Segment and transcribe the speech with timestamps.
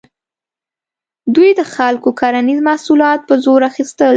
[1.35, 4.09] دوی د خلکو کرنیز محصولات په زور اخیستل.